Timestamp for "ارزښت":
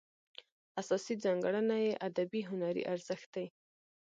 2.93-3.27